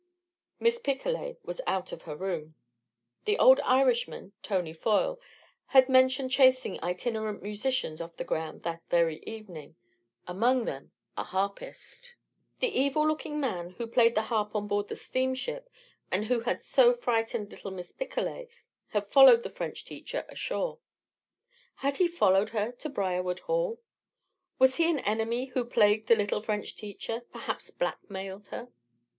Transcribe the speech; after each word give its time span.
Miss 0.59 0.79
Picolet 0.79 1.37
was 1.45 1.61
out 1.67 1.91
of 1.91 2.01
her 2.01 2.15
room. 2.15 2.55
The 3.25 3.37
old 3.37 3.59
Irishman, 3.59 4.33
Tony 4.41 4.73
Foyle, 4.73 5.19
had 5.67 5.89
mentioned 5.89 6.31
chasing 6.31 6.83
itinerant 6.83 7.43
musicians 7.43 8.01
off 8.01 8.17
the 8.17 8.23
grounds 8.23 8.63
that 8.63 8.81
very 8.89 9.19
evening 9.27 9.75
among 10.27 10.65
them 10.65 10.91
a 11.15 11.23
harpist. 11.23 12.15
The 12.61 12.69
evil 12.69 13.07
looking 13.07 13.39
man 13.39 13.69
who 13.77 13.85
played 13.85 14.15
the 14.15 14.23
harp 14.23 14.55
on 14.55 14.65
board 14.67 14.87
the 14.87 14.95
steamship, 14.95 15.69
and 16.11 16.25
who 16.25 16.39
had 16.39 16.63
so 16.63 16.93
frightened 16.93 17.51
little 17.51 17.69
Miss 17.69 17.91
Picolet, 17.91 18.49
had 18.87 19.05
followed 19.11 19.43
the 19.43 19.51
French 19.51 19.85
teacher 19.85 20.25
ashore. 20.29 20.79
Had 21.75 21.97
he 21.97 22.07
followed 22.07 22.49
her 22.49 22.71
to 22.71 22.89
Briarwood 22.89 23.41
Hall? 23.41 23.79
Was 24.57 24.77
he 24.77 24.89
an 24.89 24.97
enemy 24.97 25.45
who 25.53 25.63
plagued 25.63 26.07
the 26.07 26.15
little 26.15 26.41
French 26.41 26.75
teacher 26.75 27.21
perhaps 27.31 27.69
blackmailed 27.69 28.47
her? 28.47 28.69